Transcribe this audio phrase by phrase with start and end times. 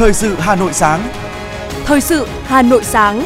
[0.00, 1.12] Thời sự Hà Nội sáng.
[1.84, 3.24] Thời sự Hà Nội sáng.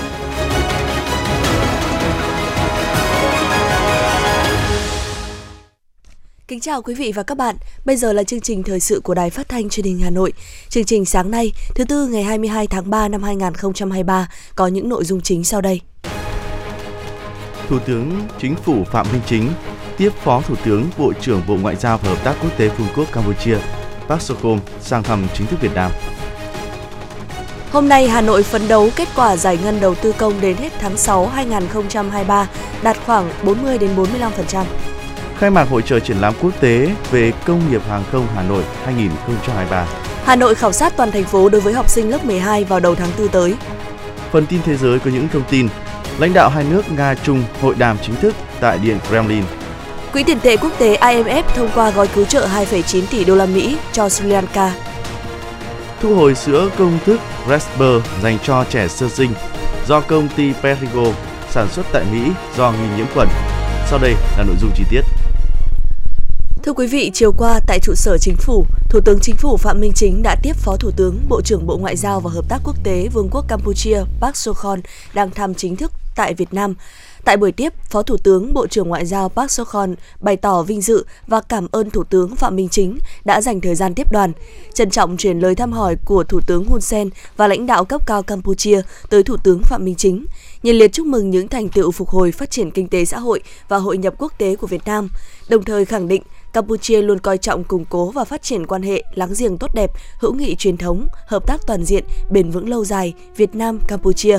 [6.49, 7.57] Kính chào quý vị và các bạn.
[7.85, 10.33] Bây giờ là chương trình thời sự của Đài Phát thanh Truyền hình Hà Nội.
[10.69, 15.05] Chương trình sáng nay, thứ tư ngày 22 tháng 3 năm 2023 có những nội
[15.05, 15.81] dung chính sau đây.
[17.69, 19.53] Thủ tướng Chính phủ Phạm Minh Chính
[19.97, 22.89] tiếp Phó Thủ tướng Bộ trưởng Bộ Ngoại giao và Hợp tác Quốc tế Vương
[22.97, 23.59] quốc Campuchia
[24.09, 25.91] Park Sokhom sang thăm chính thức Việt Nam.
[27.75, 30.73] Hôm nay, Hà Nội phấn đấu kết quả giải ngân đầu tư công đến hết
[30.81, 32.49] tháng 6 2023
[32.83, 34.65] đạt khoảng 40 đến 45%.
[35.39, 38.63] Khai mạc hội trợ triển lãm quốc tế về công nghiệp hàng không Hà Nội
[38.85, 39.87] 2023.
[40.25, 42.95] Hà Nội khảo sát toàn thành phố đối với học sinh lớp 12 vào đầu
[42.95, 43.55] tháng 4 tới.
[44.33, 45.69] Phần tin thế giới có những thông tin.
[46.19, 49.45] Lãnh đạo hai nước Nga Trung hội đàm chính thức tại Điện Kremlin.
[50.13, 53.47] Quỹ tiền tệ quốc tế IMF thông qua gói cứu trợ 2,9 tỷ đô la
[53.47, 54.73] Mỹ cho Sri Lanka.
[56.01, 59.31] Thu hồi sữa công thức Resper dành cho trẻ sơ sinh
[59.89, 61.05] do công ty Perrigo
[61.51, 63.29] sản xuất tại Mỹ do nghi nhiễm khuẩn.
[63.91, 65.01] Sau đây là nội dung chi tiết.
[66.63, 69.81] Thưa quý vị, chiều qua tại trụ sở chính phủ, Thủ tướng Chính phủ Phạm
[69.81, 72.61] Minh Chính đã tiếp Phó Thủ tướng, Bộ trưởng Bộ Ngoại giao và Hợp tác
[72.65, 74.81] Quốc tế Vương quốc Campuchia Park Sokhon
[75.15, 76.75] đang thăm chính thức tại Việt Nam.
[77.25, 80.81] Tại buổi tiếp, Phó Thủ tướng Bộ trưởng Ngoại giao Park Sokhon bày tỏ vinh
[80.81, 84.33] dự và cảm ơn Thủ tướng Phạm Minh Chính đã dành thời gian tiếp đoàn,
[84.75, 88.07] trân trọng truyền lời thăm hỏi của Thủ tướng Hun Sen và lãnh đạo cấp
[88.07, 90.27] cao Campuchia tới Thủ tướng Phạm Minh Chính,
[90.63, 93.43] nhiệt liệt chúc mừng những thành tựu phục hồi phát triển kinh tế xã hội
[93.69, 95.09] và hội nhập quốc tế của Việt Nam,
[95.49, 99.05] đồng thời khẳng định Campuchia luôn coi trọng củng cố và phát triển quan hệ
[99.15, 102.85] láng giềng tốt đẹp, hữu nghị truyền thống, hợp tác toàn diện, bền vững lâu
[102.85, 104.39] dài Việt Nam Campuchia.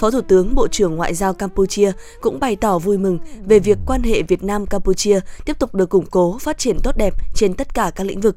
[0.00, 3.78] Phó Thủ tướng Bộ trưởng Ngoại giao Campuchia cũng bày tỏ vui mừng về việc
[3.86, 7.54] quan hệ Việt Nam Campuchia tiếp tục được củng cố, phát triển tốt đẹp trên
[7.54, 8.36] tất cả các lĩnh vực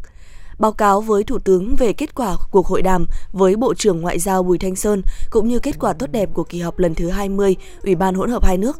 [0.59, 4.19] báo cáo với Thủ tướng về kết quả cuộc hội đàm với Bộ trưởng Ngoại
[4.19, 7.09] giao Bùi Thanh Sơn cũng như kết quả tốt đẹp của kỳ họp lần thứ
[7.09, 8.79] 20 Ủy ban hỗn hợp hai nước.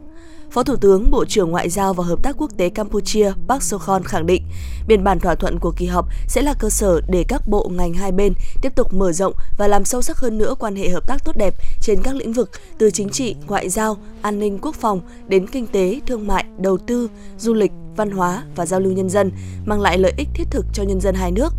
[0.54, 4.04] Phó Thủ tướng, Bộ trưởng Ngoại giao và Hợp tác Quốc tế Campuchia Park Sokhon
[4.04, 4.44] khẳng định,
[4.88, 7.94] biên bản thỏa thuận của kỳ họp sẽ là cơ sở để các bộ ngành
[7.94, 11.08] hai bên tiếp tục mở rộng và làm sâu sắc hơn nữa quan hệ hợp
[11.08, 14.76] tác tốt đẹp trên các lĩnh vực từ chính trị, ngoại giao, an ninh quốc
[14.76, 18.94] phòng đến kinh tế, thương mại, đầu tư, du lịch, văn hóa và giao lưu
[18.94, 19.32] nhân dân,
[19.66, 21.54] mang lại lợi ích thiết thực cho nhân dân hai nước.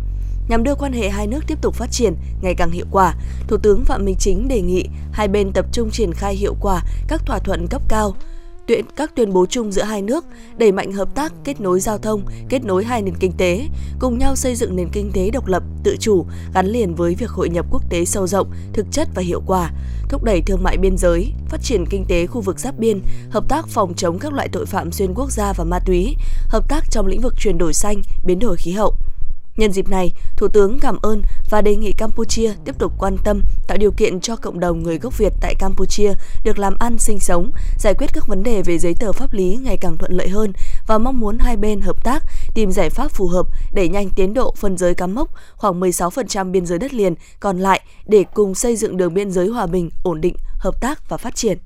[0.49, 3.15] Nhằm đưa quan hệ hai nước tiếp tục phát triển ngày càng hiệu quả,
[3.47, 6.83] Thủ tướng Phạm Minh Chính đề nghị hai bên tập trung triển khai hiệu quả
[7.07, 8.15] các thỏa thuận cấp cao,
[8.67, 10.25] tuyên các tuyên bố chung giữa hai nước,
[10.57, 13.67] đẩy mạnh hợp tác, kết nối giao thông, kết nối hai nền kinh tế,
[13.99, 17.29] cùng nhau xây dựng nền kinh tế độc lập, tự chủ, gắn liền với việc
[17.29, 19.71] hội nhập quốc tế sâu rộng, thực chất và hiệu quả,
[20.09, 23.43] thúc đẩy thương mại biên giới, phát triển kinh tế khu vực giáp biên, hợp
[23.49, 26.15] tác phòng chống các loại tội phạm xuyên quốc gia và ma túy,
[26.49, 28.95] hợp tác trong lĩnh vực chuyển đổi xanh, biến đổi khí hậu.
[29.57, 33.41] Nhân dịp này, Thủ tướng cảm ơn và đề nghị Campuchia tiếp tục quan tâm
[33.67, 37.19] tạo điều kiện cho cộng đồng người gốc Việt tại Campuchia được làm ăn sinh
[37.19, 40.29] sống, giải quyết các vấn đề về giấy tờ pháp lý ngày càng thuận lợi
[40.29, 40.53] hơn
[40.87, 42.23] và mong muốn hai bên hợp tác
[42.53, 46.51] tìm giải pháp phù hợp để nhanh tiến độ phân giới cắm mốc khoảng 16%
[46.51, 49.89] biên giới đất liền còn lại để cùng xây dựng đường biên giới hòa bình,
[50.03, 51.57] ổn định, hợp tác và phát triển.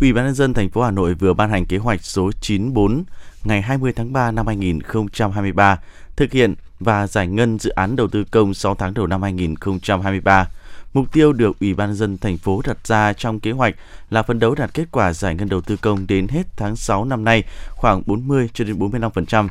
[0.00, 3.04] Ủy ban nhân dân thành phố Hà Nội vừa ban hành kế hoạch số 94
[3.44, 5.78] ngày 20 tháng 3 năm 2023
[6.16, 10.48] thực hiện và giải ngân dự án đầu tư công 6 tháng đầu năm 2023.
[10.94, 13.74] Mục tiêu được Ủy ban dân thành phố đặt ra trong kế hoạch
[14.10, 17.04] là phấn đấu đạt kết quả giải ngân đầu tư công đến hết tháng 6
[17.04, 19.48] năm nay khoảng 40 cho đến 45%.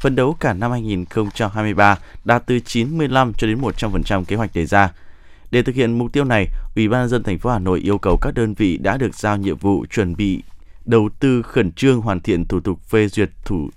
[0.00, 4.92] Phấn đấu cả năm 2023 đạt từ 95 cho đến 100% kế hoạch đề ra.
[5.50, 6.46] Để thực hiện mục tiêu này,
[6.76, 9.36] Ủy ban dân thành phố Hà Nội yêu cầu các đơn vị đã được giao
[9.36, 10.42] nhiệm vụ chuẩn bị
[10.84, 13.70] đầu tư khẩn trương hoàn thiện thủ tục phê duyệt thủ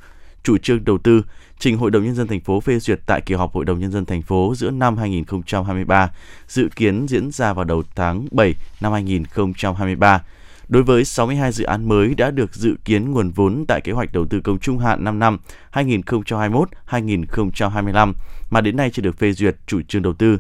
[0.44, 1.24] chủ trương đầu tư
[1.60, 3.92] trình Hội đồng nhân dân thành phố phê duyệt tại kỳ họp Hội đồng nhân
[3.92, 6.12] dân thành phố giữa năm 2023,
[6.48, 10.24] dự kiến diễn ra vào đầu tháng 7 năm 2023.
[10.68, 14.14] Đối với 62 dự án mới đã được dự kiến nguồn vốn tại kế hoạch
[14.14, 15.38] đầu tư công trung hạn 5 năm
[15.74, 18.14] 2021-2025
[18.50, 20.38] mà đến nay chưa được phê duyệt chủ trương đầu tư.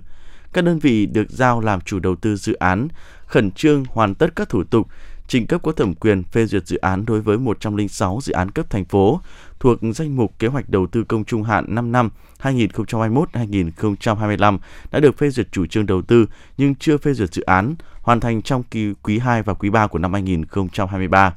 [0.53, 2.88] Các đơn vị được giao làm chủ đầu tư dự án
[3.25, 4.88] khẩn trương hoàn tất các thủ tục
[5.27, 8.69] trình cấp có thẩm quyền phê duyệt dự án đối với 106 dự án cấp
[8.69, 9.21] thành phố
[9.59, 12.09] thuộc danh mục kế hoạch đầu tư công trung hạn 5 năm
[12.41, 14.57] 2021-2025
[14.91, 16.25] đã được phê duyệt chủ trương đầu tư
[16.57, 19.87] nhưng chưa phê duyệt dự án, hoàn thành trong kỳ quý 2 và quý 3
[19.87, 21.33] của năm 2023.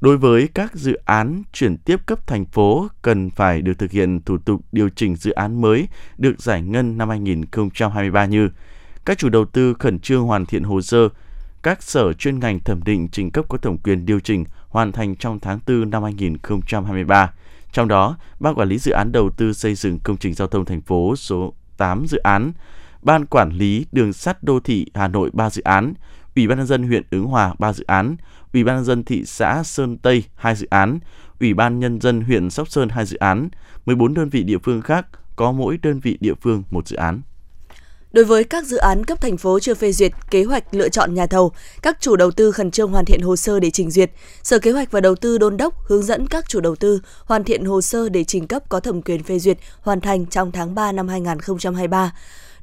[0.00, 4.20] Đối với các dự án chuyển tiếp cấp thành phố cần phải được thực hiện
[4.22, 5.88] thủ tục điều chỉnh dự án mới
[6.18, 8.50] được giải ngân năm 2023 như
[9.04, 11.08] các chủ đầu tư khẩn trương hoàn thiện hồ sơ,
[11.68, 15.16] các sở chuyên ngành thẩm định trình cấp có thẩm quyền điều chỉnh hoàn thành
[15.16, 17.32] trong tháng 4 năm 2023.
[17.72, 20.64] Trong đó, Ban quản lý dự án đầu tư xây dựng công trình giao thông
[20.64, 22.52] thành phố số 8 dự án,
[23.02, 25.94] Ban Quản lý Đường sắt Đô thị Hà Nội 3 dự án,
[26.36, 28.16] Ủy ban nhân dân huyện Ứng Hòa 3 dự án,
[28.52, 30.98] Ủy ban nhân dân thị xã Sơn Tây 2 dự án,
[31.40, 33.48] Ủy ban nhân dân huyện Sóc Sơn 2 dự án,
[33.86, 35.06] 14 đơn vị địa phương khác
[35.36, 37.20] có mỗi đơn vị địa phương một dự án.
[38.12, 41.14] Đối với các dự án cấp thành phố chưa phê duyệt kế hoạch lựa chọn
[41.14, 41.52] nhà thầu,
[41.82, 44.10] các chủ đầu tư khẩn trương hoàn thiện hồ sơ để trình duyệt.
[44.42, 47.44] Sở Kế hoạch và Đầu tư đôn đốc hướng dẫn các chủ đầu tư hoàn
[47.44, 50.74] thiện hồ sơ để trình cấp có thẩm quyền phê duyệt hoàn thành trong tháng
[50.74, 52.12] 3 năm 2023.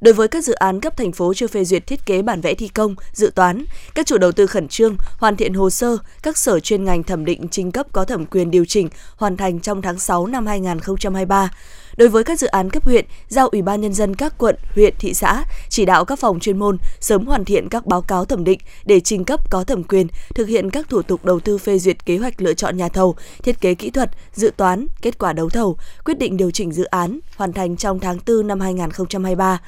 [0.00, 2.54] Đối với các dự án cấp thành phố chưa phê duyệt thiết kế bản vẽ
[2.54, 3.64] thi công, dự toán,
[3.94, 7.24] các chủ đầu tư khẩn trương hoàn thiện hồ sơ, các sở chuyên ngành thẩm
[7.24, 11.50] định trình cấp có thẩm quyền điều chỉnh hoàn thành trong tháng 6 năm 2023.
[11.96, 14.94] Đối với các dự án cấp huyện, giao Ủy ban nhân dân các quận, huyện,
[14.98, 18.44] thị xã chỉ đạo các phòng chuyên môn sớm hoàn thiện các báo cáo thẩm
[18.44, 21.78] định để trình cấp có thẩm quyền thực hiện các thủ tục đầu tư phê
[21.78, 25.32] duyệt kế hoạch lựa chọn nhà thầu, thiết kế kỹ thuật, dự toán, kết quả
[25.32, 29.60] đấu thầu, quyết định điều chỉnh dự án hoàn thành trong tháng 4 năm 2023.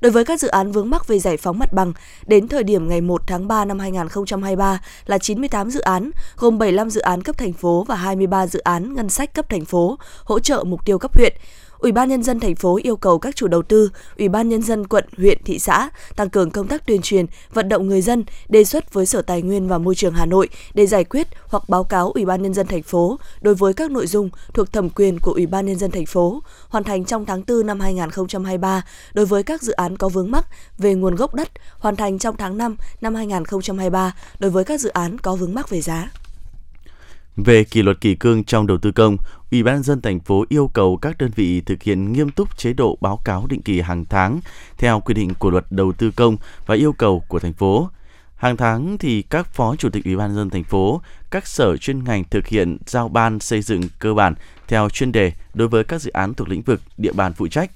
[0.00, 1.92] Đối với các dự án vướng mắc về giải phóng mặt bằng,
[2.26, 6.90] đến thời điểm ngày 1 tháng 3 năm 2023 là 98 dự án, gồm 75
[6.90, 10.38] dự án cấp thành phố và 23 dự án ngân sách cấp thành phố, hỗ
[10.38, 11.32] trợ mục tiêu cấp huyện.
[11.78, 14.62] Ủy ban nhân dân thành phố yêu cầu các chủ đầu tư, Ủy ban nhân
[14.62, 18.24] dân quận, huyện, thị xã tăng cường công tác tuyên truyền, vận động người dân
[18.48, 21.68] đề xuất với Sở Tài nguyên và Môi trường Hà Nội để giải quyết hoặc
[21.68, 24.90] báo cáo Ủy ban nhân dân thành phố đối với các nội dung thuộc thẩm
[24.90, 28.84] quyền của Ủy ban nhân dân thành phố, hoàn thành trong tháng 4 năm 2023
[29.14, 30.46] đối với các dự án có vướng mắc
[30.78, 34.88] về nguồn gốc đất, hoàn thành trong tháng 5 năm 2023 đối với các dự
[34.88, 36.10] án có vướng mắc về giá.
[37.36, 39.16] Về kỷ luật kỷ cương trong đầu tư công,
[39.50, 42.72] Ủy ban dân thành phố yêu cầu các đơn vị thực hiện nghiêm túc chế
[42.72, 44.40] độ báo cáo định kỳ hàng tháng
[44.78, 47.90] theo quy định của luật đầu tư công và yêu cầu của thành phố.
[48.36, 51.00] Hàng tháng thì các phó chủ tịch Ủy ban dân thành phố,
[51.30, 54.34] các sở chuyên ngành thực hiện giao ban xây dựng cơ bản
[54.68, 57.70] theo chuyên đề đối với các dự án thuộc lĩnh vực địa bàn phụ trách.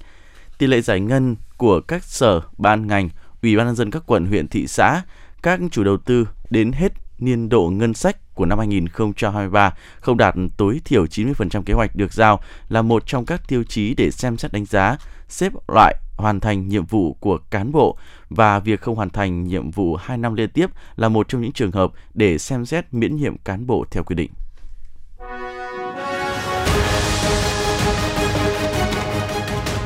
[0.57, 3.09] Tỷ lệ giải ngân của các sở, ban ngành,
[3.41, 5.01] Ủy ban nhân dân các quận, huyện, thị xã,
[5.43, 10.35] các chủ đầu tư đến hết niên độ ngân sách của năm 2023 không đạt
[10.57, 12.39] tối thiểu 90% kế hoạch được giao
[12.69, 14.97] là một trong các tiêu chí để xem xét đánh giá,
[15.27, 17.97] xếp loại hoàn thành nhiệm vụ của cán bộ
[18.29, 21.51] và việc không hoàn thành nhiệm vụ 2 năm liên tiếp là một trong những
[21.51, 24.31] trường hợp để xem xét miễn nhiệm cán bộ theo quy định.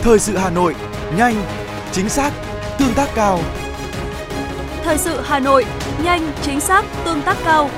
[0.02, 0.76] Thời sự Hà Nội,
[1.18, 1.36] nhanh,
[1.92, 2.34] chính xác,
[2.80, 3.40] tương tác cao.
[4.86, 5.66] Thời sự Hà Nội,
[6.04, 7.70] nhanh, chính xác, tương tác cao.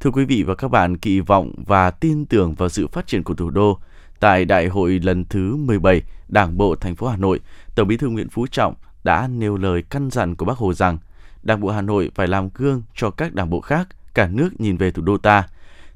[0.00, 3.22] Thưa quý vị và các bạn, kỳ vọng và tin tưởng vào sự phát triển
[3.22, 3.78] của thủ đô.
[4.20, 7.40] Tại Đại hội lần thứ 17 Đảng bộ thành phố Hà Nội,
[7.74, 8.74] Tổng Bí thư Nguyễn Phú Trọng
[9.08, 10.98] đã nêu lời căn dặn của Bác Hồ rằng
[11.42, 14.76] Đảng bộ Hà Nội phải làm gương cho các đảng bộ khác, cả nước nhìn
[14.76, 15.48] về thủ đô ta,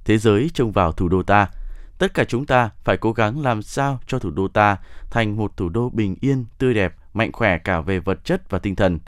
[0.05, 1.49] thế giới trông vào thủ đô ta.
[1.99, 4.77] Tất cả chúng ta phải cố gắng làm sao cho thủ đô ta
[5.11, 8.59] thành một thủ đô bình yên, tươi đẹp, mạnh khỏe cả về vật chất và
[8.59, 8.99] tinh thần.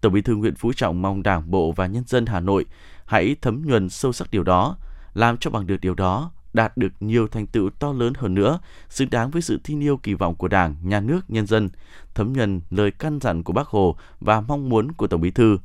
[0.00, 2.64] Tổng Bí thư Nguyễn Phú Trọng mong Đảng bộ và nhân dân Hà Nội
[3.06, 4.76] hãy thấm nhuần sâu sắc điều đó,
[5.14, 8.58] làm cho bằng được điều đó, đạt được nhiều thành tựu to lớn hơn nữa,
[8.88, 11.68] xứng đáng với sự tin yêu kỳ vọng của Đảng, Nhà nước, nhân dân,
[12.14, 15.58] thấm nhuần lời căn dặn của Bác Hồ và mong muốn của Tổng Bí thư.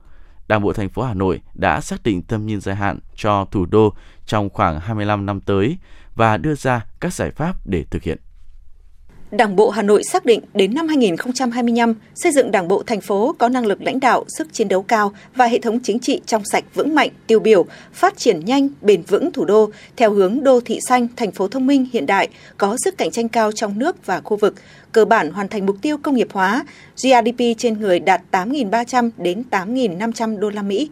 [0.48, 3.66] Đảng bộ thành phố Hà Nội đã xác định tầm nhìn dài hạn cho thủ
[3.66, 3.94] đô
[4.26, 5.78] trong khoảng 25 năm tới
[6.16, 8.18] và đưa ra các giải pháp để thực hiện.
[9.38, 13.36] Đảng bộ Hà Nội xác định đến năm 2025, xây dựng Đảng bộ thành phố
[13.38, 16.44] có năng lực lãnh đạo, sức chiến đấu cao và hệ thống chính trị trong
[16.46, 20.60] sạch vững mạnh, tiêu biểu, phát triển nhanh, bền vững thủ đô theo hướng đô
[20.60, 24.06] thị xanh, thành phố thông minh hiện đại, có sức cạnh tranh cao trong nước
[24.06, 24.56] và khu vực,
[24.92, 26.66] cơ bản hoàn thành mục tiêu công nghiệp hóa,
[27.04, 30.90] GDP trên người đạt 8.300 đến 8.500 đô la Mỹ.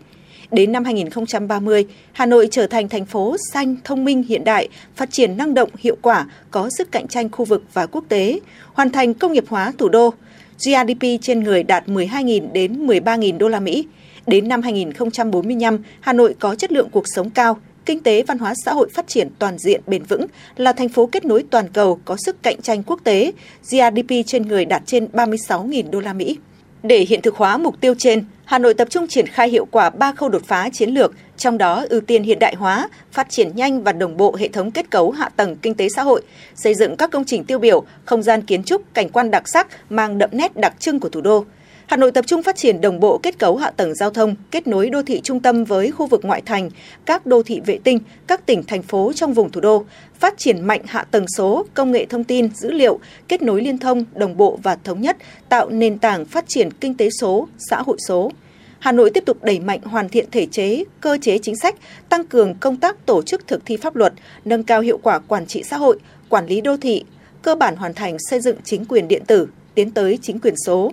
[0.52, 5.12] Đến năm 2030, Hà Nội trở thành thành phố xanh, thông minh, hiện đại, phát
[5.12, 8.40] triển năng động, hiệu quả, có sức cạnh tranh khu vực và quốc tế,
[8.74, 10.14] hoàn thành công nghiệp hóa thủ đô.
[10.58, 13.88] GDP trên người đạt 12.000 đến 13.000 đô la Mỹ.
[14.28, 18.54] Đến năm 2045, Hà Nội có chất lượng cuộc sống cao, kinh tế văn hóa
[18.66, 20.26] xã hội phát triển toàn diện bền vững,
[20.58, 23.32] là thành phố kết nối toàn cầu có sức cạnh tranh quốc tế,
[23.70, 26.38] GDP trên người đạt trên 36.000 đô la Mỹ.
[26.84, 29.90] Để hiện thực hóa mục tiêu trên, Hà Nội tập trung triển khai hiệu quả
[29.90, 33.56] ba khâu đột phá chiến lược, trong đó ưu tiên hiện đại hóa, phát triển
[33.56, 36.22] nhanh và đồng bộ hệ thống kết cấu hạ tầng kinh tế xã hội,
[36.56, 39.68] xây dựng các công trình tiêu biểu, không gian kiến trúc, cảnh quan đặc sắc
[39.90, 41.46] mang đậm nét đặc trưng của thủ đô.
[41.92, 44.68] Hà Nội tập trung phát triển đồng bộ kết cấu hạ tầng giao thông, kết
[44.68, 46.70] nối đô thị trung tâm với khu vực ngoại thành,
[47.06, 49.86] các đô thị vệ tinh, các tỉnh thành phố trong vùng thủ đô,
[50.20, 53.78] phát triển mạnh hạ tầng số, công nghệ thông tin, dữ liệu, kết nối liên
[53.78, 55.18] thông, đồng bộ và thống nhất,
[55.50, 58.32] tạo nền tảng phát triển kinh tế số, xã hội số.
[58.80, 61.76] Hà Nội tiếp tục đẩy mạnh hoàn thiện thể chế, cơ chế chính sách,
[62.10, 64.14] tăng cường công tác tổ chức thực thi pháp luật,
[64.46, 67.04] nâng cao hiệu quả quản trị xã hội, quản lý đô thị,
[67.42, 70.92] cơ bản hoàn thành xây dựng chính quyền điện tử, tiến tới chính quyền số.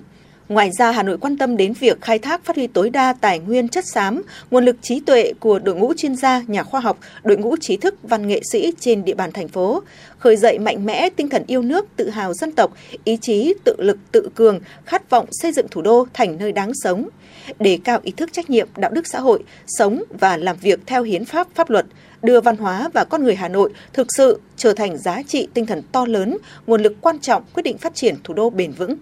[0.49, 3.39] Ngoài ra, Hà Nội quan tâm đến việc khai thác phát huy tối đa tài
[3.39, 6.99] nguyên chất xám, nguồn lực trí tuệ của đội ngũ chuyên gia, nhà khoa học,
[7.25, 9.83] đội ngũ trí thức, văn nghệ sĩ trên địa bàn thành phố,
[10.19, 12.73] khởi dậy mạnh mẽ tinh thần yêu nước, tự hào dân tộc,
[13.05, 16.73] ý chí tự lực tự cường, khát vọng xây dựng thủ đô thành nơi đáng
[16.75, 17.09] sống,
[17.59, 21.03] đề cao ý thức trách nhiệm, đạo đức xã hội, sống và làm việc theo
[21.03, 21.87] hiến pháp, pháp luật,
[22.23, 25.67] đưa văn hóa và con người Hà Nội thực sự trở thành giá trị tinh
[25.67, 28.97] thần to lớn, nguồn lực quan trọng quyết định phát triển thủ đô bền vững.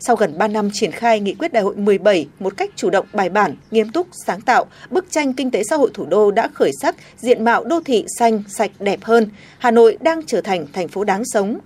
[0.00, 3.06] Sau gần 3 năm triển khai nghị quyết đại hội 17 một cách chủ động
[3.12, 6.48] bài bản, nghiêm túc, sáng tạo, bức tranh kinh tế xã hội thủ đô đã
[6.48, 9.28] khởi sắc, diện mạo đô thị xanh, sạch, đẹp hơn.
[9.58, 11.58] Hà Nội đang trở thành thành phố đáng sống.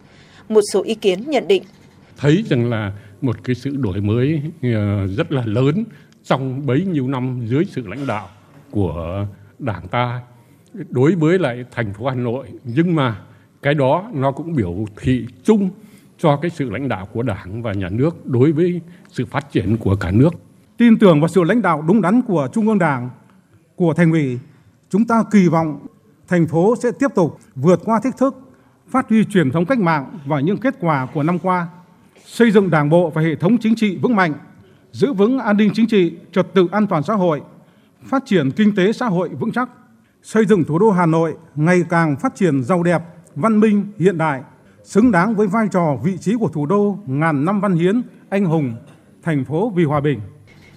[0.49, 1.63] Một số ý kiến nhận định.
[2.17, 5.85] Thấy rằng là một cái sự đổi mới ờ, rất là lớn
[6.25, 8.29] trong bấy nhiêu năm dưới sự lãnh đạo
[8.71, 9.27] của
[9.59, 10.21] Đảng ta
[10.91, 13.21] đối với lại thành phố Hà Nội nhưng mà
[13.63, 15.71] cái đó nó cũng biểu thị chung
[16.19, 19.77] cho cái sự lãnh đạo của Đảng và nhà nước đối với sự phát triển
[19.77, 20.31] của cả nước.
[20.77, 23.11] Tin tưởng vào sự lãnh đạo đúng đắn của Trung ương Đảng,
[23.77, 24.39] của Thành ủy,
[24.91, 25.87] chúng ta kỳ vọng
[26.29, 28.37] thành phố sẽ tiếp tục vượt qua thách thức,
[28.89, 31.69] phát huy truyền thống cách mạng và những kết quả của năm qua,
[32.25, 34.35] xây dựng Đảng bộ và hệ thống chính trị vững mạnh,
[34.93, 37.43] giữ vững an ninh chính trị, trật tự an toàn xã hội,
[38.05, 39.69] phát triển kinh tế xã hội vững chắc,
[40.23, 43.03] xây dựng thủ đô Hà Nội ngày càng phát triển giàu đẹp,
[43.35, 44.43] văn minh, hiện đại,
[44.85, 48.45] xứng đáng với vai trò vị trí của thủ đô ngàn năm văn hiến, anh
[48.45, 48.75] hùng,
[49.23, 50.21] thành phố vì hòa bình.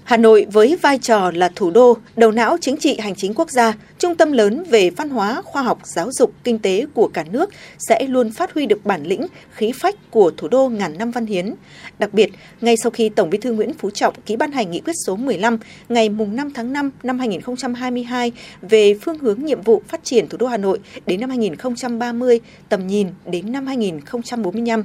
[0.07, 3.51] Hà Nội với vai trò là thủ đô, đầu não chính trị hành chính quốc
[3.51, 7.25] gia, trung tâm lớn về văn hóa, khoa học, giáo dục, kinh tế của cả
[7.31, 11.11] nước sẽ luôn phát huy được bản lĩnh, khí phách của thủ đô ngàn năm
[11.11, 11.53] văn hiến.
[11.99, 12.29] Đặc biệt,
[12.61, 15.15] ngay sau khi Tổng Bí thư Nguyễn Phú Trọng ký ban hành nghị quyết số
[15.15, 15.57] 15
[15.89, 20.47] ngày 5 tháng 5 năm 2022 về phương hướng nhiệm vụ phát triển thủ đô
[20.47, 24.83] Hà Nội đến năm 2030, tầm nhìn đến năm 2045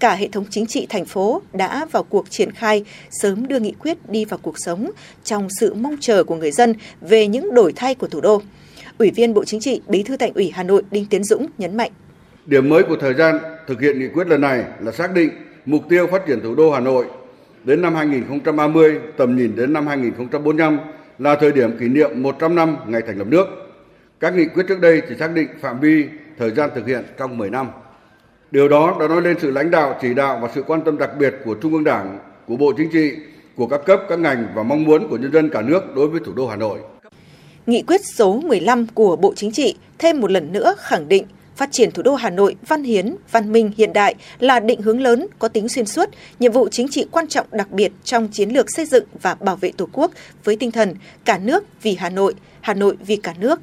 [0.00, 3.72] cả hệ thống chính trị thành phố đã vào cuộc triển khai sớm đưa nghị
[3.72, 4.90] quyết đi vào cuộc sống
[5.24, 8.42] trong sự mong chờ của người dân về những đổi thay của thủ đô.
[8.98, 11.76] Ủy viên Bộ Chính trị, Bí thư Thành ủy Hà Nội Đinh Tiến Dũng nhấn
[11.76, 11.90] mạnh.
[12.46, 15.30] Điểm mới của thời gian thực hiện nghị quyết lần này là xác định
[15.66, 17.06] mục tiêu phát triển thủ đô Hà Nội
[17.64, 20.78] đến năm 2030, tầm nhìn đến năm 2045
[21.18, 23.46] là thời điểm kỷ niệm 100 năm ngày thành lập nước.
[24.20, 26.04] Các nghị quyết trước đây chỉ xác định phạm vi
[26.38, 27.66] thời gian thực hiện trong 10 năm.
[28.54, 31.10] Điều đó đã nói lên sự lãnh đạo, chỉ đạo và sự quan tâm đặc
[31.18, 33.12] biệt của Trung ương Đảng, của Bộ Chính trị,
[33.56, 36.20] của các cấp, các ngành và mong muốn của nhân dân cả nước đối với
[36.24, 36.78] thủ đô Hà Nội.
[37.66, 41.24] Nghị quyết số 15 của Bộ Chính trị thêm một lần nữa khẳng định
[41.56, 45.00] phát triển thủ đô Hà Nội văn hiến, văn minh hiện đại là định hướng
[45.00, 46.08] lớn có tính xuyên suốt,
[46.38, 49.56] nhiệm vụ chính trị quan trọng đặc biệt trong chiến lược xây dựng và bảo
[49.56, 50.10] vệ Tổ quốc
[50.44, 50.94] với tinh thần
[51.24, 53.60] cả nước vì Hà Nội, Hà Nội vì cả nước.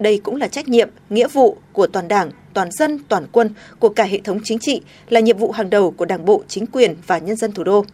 [0.00, 3.88] Đây cũng là trách nhiệm, nghĩa vụ của toàn Đảng, toàn dân, toàn quân, của
[3.88, 6.96] cả hệ thống chính trị, là nhiệm vụ hàng đầu của Đảng bộ, chính quyền
[7.06, 7.84] và nhân dân thủ đô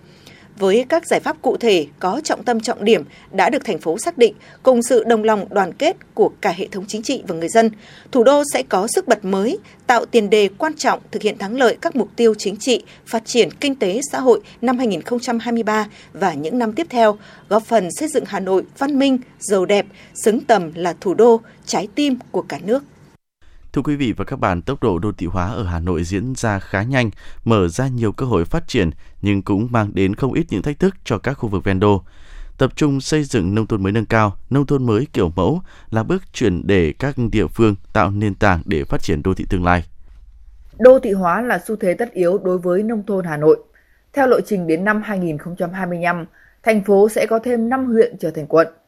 [0.59, 3.99] với các giải pháp cụ thể có trọng tâm trọng điểm đã được thành phố
[3.99, 7.35] xác định cùng sự đồng lòng đoàn kết của cả hệ thống chính trị và
[7.35, 7.71] người dân,
[8.13, 11.57] thủ đô sẽ có sức bật mới, tạo tiền đề quan trọng thực hiện thắng
[11.57, 16.35] lợi các mục tiêu chính trị, phát triển kinh tế xã hội năm 2023 và
[16.35, 19.87] những năm tiếp theo, góp phần xây dựng Hà Nội văn minh, giàu đẹp,
[20.25, 22.85] xứng tầm là thủ đô, trái tim của cả nước.
[23.77, 26.35] Thưa quý vị và các bạn, tốc độ đô thị hóa ở Hà Nội diễn
[26.37, 27.11] ra khá nhanh,
[27.45, 28.91] mở ra nhiều cơ hội phát triển
[29.23, 32.03] nhưng cũng mang đến không ít những thách thức cho các khu vực ven đô.
[32.59, 36.03] Tập trung xây dựng nông thôn mới nâng cao, nông thôn mới kiểu mẫu là
[36.03, 39.65] bước chuyển để các địa phương tạo nền tảng để phát triển đô thị tương
[39.65, 39.85] lai.
[40.79, 43.59] Đô thị hóa là xu thế tất yếu đối với nông thôn Hà Nội.
[44.13, 46.25] Theo lộ trình đến năm 2025,
[46.63, 48.69] thành phố sẽ có thêm 5 huyện trở thành quận–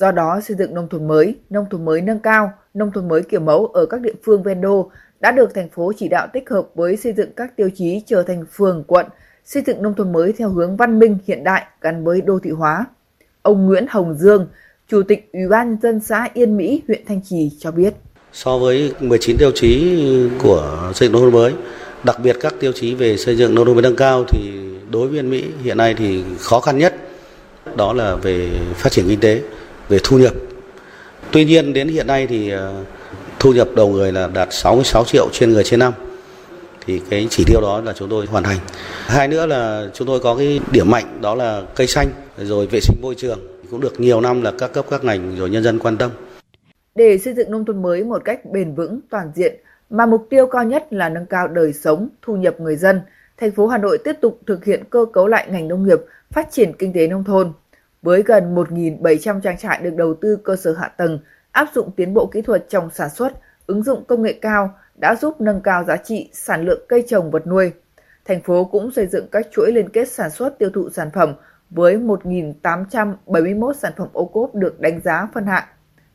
[0.00, 3.22] Do đó, xây dựng nông thôn mới, nông thôn mới nâng cao, nông thôn mới
[3.22, 6.50] kiểu mẫu ở các địa phương ven đô đã được thành phố chỉ đạo tích
[6.50, 9.06] hợp với xây dựng các tiêu chí trở thành phường, quận,
[9.44, 12.50] xây dựng nông thôn mới theo hướng văn minh hiện đại gắn với đô thị
[12.50, 12.84] hóa.
[13.42, 14.48] Ông Nguyễn Hồng Dương,
[14.88, 17.94] Chủ tịch Ủy ban dân xã Yên Mỹ, huyện Thanh Trì cho biết.
[18.32, 20.00] So với 19 tiêu chí
[20.42, 21.54] của xây dựng nông thôn mới,
[22.04, 24.52] đặc biệt các tiêu chí về xây dựng nông thôn mới nâng cao thì
[24.90, 26.94] đối với Yên Mỹ hiện nay thì khó khăn nhất
[27.76, 29.42] đó là về phát triển kinh tế
[29.88, 30.34] về thu nhập.
[31.32, 32.74] Tuy nhiên đến hiện nay thì ờ,
[33.38, 35.92] thu nhập đầu người là đạt 66 triệu trên người trên năm.
[36.86, 38.58] thì cái chỉ tiêu đó là chúng tôi hoàn thành.
[39.06, 42.80] Hai nữa là chúng tôi có cái điểm mạnh đó là cây xanh rồi vệ
[42.80, 43.38] sinh môi trường
[43.70, 46.10] cũng được nhiều năm là các cấp các ngành rồi nhân dân quan tâm.
[46.94, 49.56] Để xây dựng nông thôn mới một cách bền vững, toàn diện
[49.90, 53.00] mà mục tiêu cao nhất là nâng cao đời sống, thu nhập người dân,
[53.36, 55.98] thành phố Hà Nội tiếp tục thực hiện cơ cấu lại ngành nông nghiệp,
[56.30, 57.52] phát triển kinh tế nông thôn.
[58.06, 61.18] Với gần 1.700 trang trại được đầu tư cơ sở hạ tầng,
[61.52, 63.32] áp dụng tiến bộ kỹ thuật trong sản xuất,
[63.66, 67.30] ứng dụng công nghệ cao đã giúp nâng cao giá trị sản lượng cây trồng
[67.30, 67.72] vật nuôi.
[68.24, 71.34] Thành phố cũng xây dựng các chuỗi liên kết sản xuất tiêu thụ sản phẩm
[71.70, 75.64] với 1.871 sản phẩm ô cốp được đánh giá phân hạng.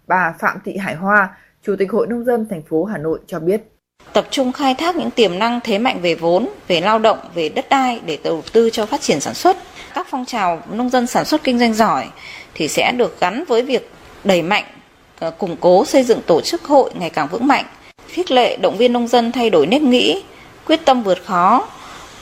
[0.08, 3.40] Bà Phạm Thị Hải Hoa, Chủ tịch Hội Nông dân thành phố Hà Nội cho
[3.40, 3.62] biết.
[4.14, 7.50] Tập trung khai thác những tiềm năng thế mạnh về vốn, về lao động, về
[7.50, 9.58] đất đai để đầu tư cho phát triển sản xuất.
[9.94, 12.08] Các phong trào nông dân sản xuất kinh doanh giỏi
[12.54, 13.92] thì sẽ được gắn với việc
[14.24, 14.64] đẩy mạnh,
[15.20, 17.66] ờ, củng cố xây dựng tổ chức hội ngày càng vững mạnh,
[18.08, 20.24] khích lệ động viên nông dân thay đổi nếp nghĩ,
[20.68, 21.68] quyết tâm vượt khó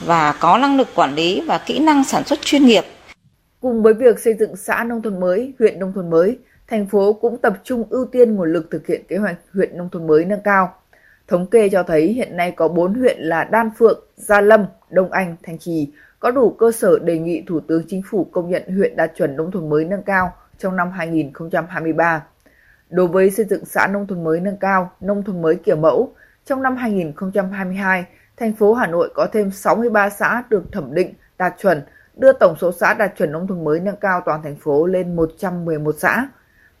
[0.06, 2.84] và có năng lực quản lý và kỹ năng sản xuất chuyên nghiệp.
[3.60, 7.12] Cùng với việc xây dựng xã nông thôn mới, huyện nông thôn mới, thành phố
[7.12, 10.24] cũng tập trung ưu tiên nguồn lực thực hiện kế hoạch huyện nông thôn mới
[10.24, 10.74] nâng cao.
[11.30, 15.12] Thống kê cho thấy hiện nay có 4 huyện là Đan Phượng, Gia Lâm, Đông
[15.12, 18.62] Anh, Thanh Trì có đủ cơ sở đề nghị Thủ tướng Chính phủ công nhận
[18.76, 22.24] huyện đạt chuẩn nông thôn mới nâng cao trong năm 2023.
[22.88, 26.12] Đối với xây dựng xã nông thôn mới nâng cao, nông thôn mới kiểu mẫu,
[26.44, 28.04] trong năm 2022,
[28.36, 31.82] thành phố Hà Nội có thêm 63 xã được thẩm định đạt chuẩn,
[32.16, 35.16] đưa tổng số xã đạt chuẩn nông thôn mới nâng cao toàn thành phố lên
[35.16, 36.28] 111 xã.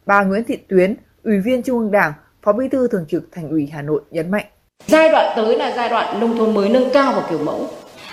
[0.06, 3.50] Bà Nguyễn Thị Tuyến, Ủy viên Trung ương Đảng, Phó Bí thư Thường trực Thành
[3.50, 4.46] ủy Hà Nội nhấn mạnh.
[4.86, 7.68] Giai đoạn tới là giai đoạn nông thôn mới nâng cao và kiểu mẫu.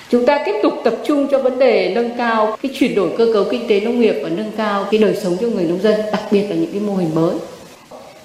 [0.10, 3.28] Chúng ta tiếp tục tập trung cho vấn đề nâng cao cái chuyển đổi cơ
[3.34, 6.02] cấu kinh tế nông nghiệp và nâng cao cái đời sống cho người nông dân,
[6.12, 7.36] đặc biệt là những cái mô hình mới.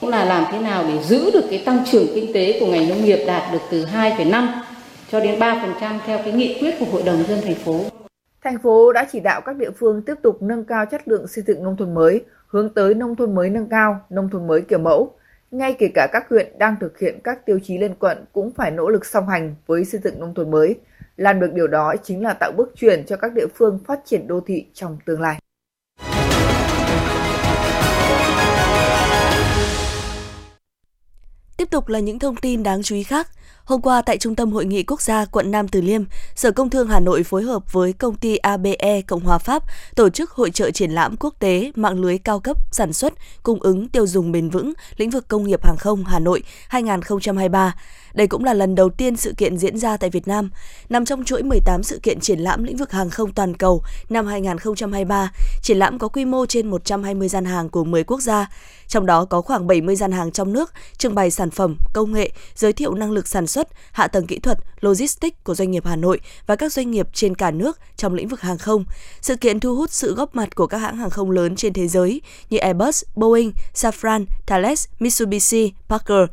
[0.00, 2.88] Cũng là làm thế nào để giữ được cái tăng trưởng kinh tế của ngành
[2.88, 4.48] nông nghiệp đạt được từ 2,5
[5.12, 7.80] cho đến 3% theo cái nghị quyết của Hội đồng dân thành phố.
[8.44, 11.44] Thành phố đã chỉ đạo các địa phương tiếp tục nâng cao chất lượng xây
[11.46, 14.78] dựng nông thôn mới, hướng tới nông thôn mới nâng cao, nông thôn mới kiểu
[14.78, 15.14] mẫu.
[15.52, 18.70] Ngay kể cả các huyện đang thực hiện các tiêu chí lên quận cũng phải
[18.70, 20.76] nỗ lực song hành với xây dựng nông thôn mới.
[21.16, 24.26] Làm được điều đó chính là tạo bước chuyển cho các địa phương phát triển
[24.26, 25.38] đô thị trong tương lai.
[31.56, 33.28] Tiếp tục là những thông tin đáng chú ý khác.
[33.64, 36.02] Hôm qua tại Trung tâm Hội nghị Quốc gia quận Nam Từ Liêm,
[36.34, 39.62] Sở Công Thương Hà Nội phối hợp với công ty ABE Cộng hòa Pháp
[39.96, 43.60] tổ chức hội trợ triển lãm quốc tế mạng lưới cao cấp sản xuất, cung
[43.60, 47.74] ứng tiêu dùng bền vững lĩnh vực công nghiệp hàng không Hà Nội 2023.
[48.14, 50.50] Đây cũng là lần đầu tiên sự kiện diễn ra tại Việt Nam,
[50.88, 54.26] nằm trong chuỗi 18 sự kiện triển lãm lĩnh vực hàng không toàn cầu năm
[54.26, 55.32] 2023.
[55.62, 58.50] Triển lãm có quy mô trên 120 gian hàng của 10 quốc gia,
[58.88, 62.30] trong đó có khoảng 70 gian hàng trong nước, trưng bày sản phẩm, công nghệ,
[62.54, 65.96] giới thiệu năng lực sản xuất, hạ tầng kỹ thuật, logistics của doanh nghiệp Hà
[65.96, 68.84] Nội và các doanh nghiệp trên cả nước trong lĩnh vực hàng không.
[69.20, 71.88] Sự kiện thu hút sự góp mặt của các hãng hàng không lớn trên thế
[71.88, 72.20] giới
[72.50, 76.28] như Airbus, Boeing, Safran, Thales, Mitsubishi, Parker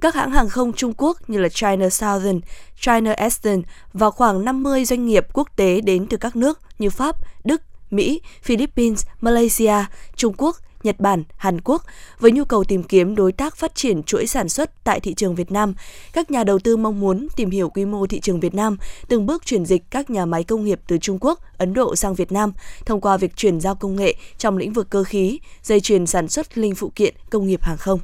[0.00, 2.40] các hãng hàng không Trung Quốc như là China Southern,
[2.80, 7.16] China Eastern và khoảng 50 doanh nghiệp quốc tế đến từ các nước như Pháp,
[7.44, 9.74] Đức, Mỹ, Philippines, Malaysia,
[10.16, 11.82] Trung Quốc, Nhật Bản, Hàn Quốc
[12.20, 15.34] với nhu cầu tìm kiếm đối tác phát triển chuỗi sản xuất tại thị trường
[15.34, 15.74] Việt Nam.
[16.12, 18.76] Các nhà đầu tư mong muốn tìm hiểu quy mô thị trường Việt Nam,
[19.08, 22.14] từng bước chuyển dịch các nhà máy công nghiệp từ Trung Quốc, Ấn Độ sang
[22.14, 22.52] Việt Nam
[22.84, 26.28] thông qua việc chuyển giao công nghệ trong lĩnh vực cơ khí, dây chuyền sản
[26.28, 28.00] xuất linh phụ kiện công nghiệp hàng không.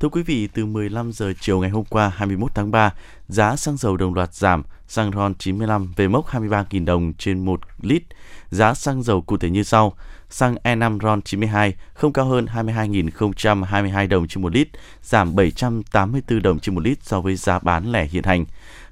[0.00, 2.92] Thưa quý vị, từ 15 giờ chiều ngày hôm qua 21 tháng 3,
[3.28, 7.60] giá xăng dầu đồng loạt giảm, xăng RON 95 về mốc 23.000 đồng trên 1
[7.82, 8.02] lít.
[8.50, 9.92] Giá xăng dầu cụ thể như sau:
[10.30, 14.68] xăng E5 RON 92 không cao hơn 22.022 đồng trên một lít,
[15.02, 18.44] giảm 784 đồng trên một lít so với giá bán lẻ hiện hành.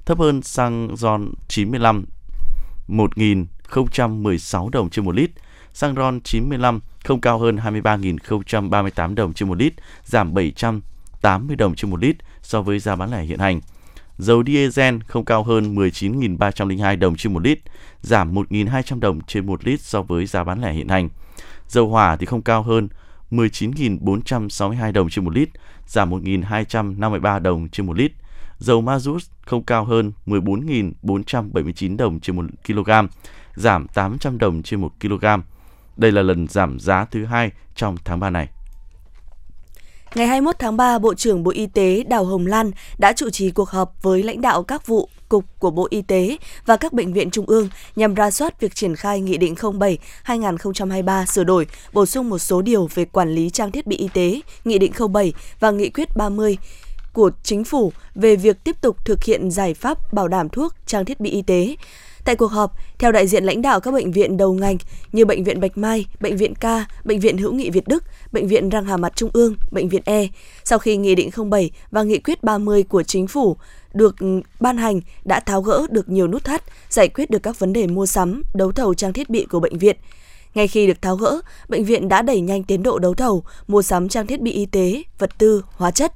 [0.07, 2.05] Thấp hơn xăng RON 95
[2.89, 5.31] 1.016 đồng trên một lít.
[5.73, 9.73] Xăng RON 95 không cao hơn 23.038 đồng trên một lít,
[10.05, 10.81] giảm 700
[11.27, 13.61] 80 đồng trên một lít so với giá bán lẻ hiện hành.
[14.19, 17.59] Dầu diesel không cao hơn 19.302 đồng trên một lít,
[18.01, 21.09] giảm 1.200 đồng trên một lít so với giá bán lẻ hiện hành.
[21.69, 22.89] Dầu hỏa thì không cao hơn
[23.31, 25.49] 19.462 đồng trên một lít,
[25.87, 28.13] giảm 1.253 đồng trên một lít.
[28.59, 32.91] Dầu ma rút không cao hơn 14.479 đồng trên 1 kg,
[33.55, 35.25] giảm 800 đồng trên 1 kg.
[35.97, 38.49] Đây là lần giảm giá thứ hai trong tháng 3 này.
[40.15, 43.51] Ngày 21 tháng 3, Bộ trưởng Bộ Y tế Đào Hồng Lan đã chủ trì
[43.51, 47.13] cuộc họp với lãnh đạo các vụ cục của Bộ Y tế và các bệnh
[47.13, 52.07] viện trung ương nhằm ra soát việc triển khai Nghị định 07-2023 sửa đổi, bổ
[52.07, 55.33] sung một số điều về quản lý trang thiết bị y tế, Nghị định 07
[55.61, 56.59] và Nghị quyết 30
[57.13, 61.05] của chính phủ về việc tiếp tục thực hiện giải pháp bảo đảm thuốc, trang
[61.05, 61.77] thiết bị y tế.
[62.27, 64.77] Tại cuộc họp, theo đại diện lãnh đạo các bệnh viện đầu ngành
[65.13, 68.49] như Bệnh viện Bạch Mai, Bệnh viện Ca, Bệnh viện Hữu nghị Việt Đức, Bệnh
[68.49, 70.27] viện Răng Hà Mặt Trung ương, Bệnh viện E,
[70.65, 73.57] sau khi Nghị định 07 và Nghị quyết 30 của Chính phủ
[73.95, 77.59] được ừ, ban hành đã tháo gỡ được nhiều nút thắt, giải quyết được các
[77.59, 79.97] vấn đề mua sắm, đấu thầu trang thiết bị của bệnh viện.
[80.55, 83.83] Ngay khi được tháo gỡ, bệnh viện đã đẩy nhanh tiến độ đấu thầu, mua
[83.83, 86.13] sắm trang thiết bị y tế, vật tư, hóa chất.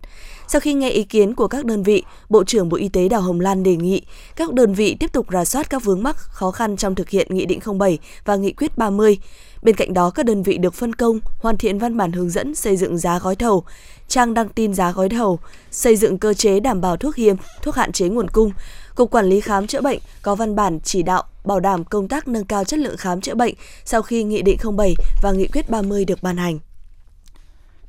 [0.53, 3.21] Sau khi nghe ý kiến của các đơn vị, Bộ trưởng Bộ Y tế Đào
[3.21, 4.03] Hồng Lan đề nghị
[4.37, 7.27] các đơn vị tiếp tục rà soát các vướng mắc khó khăn trong thực hiện
[7.31, 9.19] Nghị định 07 và Nghị quyết 30.
[9.63, 12.55] Bên cạnh đó, các đơn vị được phân công hoàn thiện văn bản hướng dẫn
[12.55, 13.65] xây dựng giá gói thầu,
[14.09, 15.39] trang đăng tin giá gói thầu,
[15.71, 18.53] xây dựng cơ chế đảm bảo thuốc hiếm, thuốc hạn chế nguồn cung.
[18.95, 22.29] Cục Quản lý Khám chữa bệnh có văn bản chỉ đạo bảo đảm công tác
[22.29, 25.71] nâng cao chất lượng khám chữa bệnh sau khi Nghị định 07 và Nghị quyết
[25.71, 26.59] 30 được ban hành.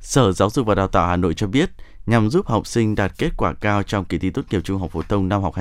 [0.00, 1.70] Sở Giáo dục và Đào tạo Hà Nội cho biết,
[2.06, 4.90] nhằm giúp học sinh đạt kết quả cao trong kỳ thi tốt nghiệp trung học
[4.90, 5.54] phổ thông năm học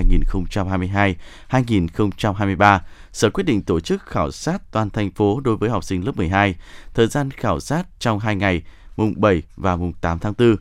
[1.49, 2.79] 2022-2023,
[3.11, 6.17] Sở quyết định tổ chức khảo sát toàn thành phố đối với học sinh lớp
[6.17, 6.55] 12.
[6.93, 8.61] Thời gian khảo sát trong 2 ngày,
[8.97, 10.55] mùng 7 và mùng 8 tháng 4.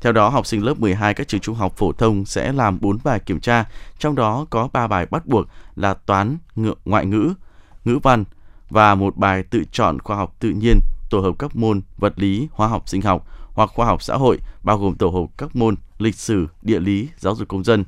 [0.00, 2.98] Theo đó, học sinh lớp 12 các trường trung học phổ thông sẽ làm 4
[3.04, 3.64] bài kiểm tra,
[3.98, 6.38] trong đó có 3 bài bắt buộc là toán,
[6.84, 7.32] ngoại ngữ,
[7.84, 8.24] ngữ văn
[8.70, 12.48] và một bài tự chọn khoa học tự nhiên, tổ hợp các môn vật lý,
[12.52, 15.74] hóa học, sinh học hoặc khoa học xã hội, bao gồm tổ hợp các môn
[15.98, 17.84] lịch sử, địa lý, giáo dục công dân.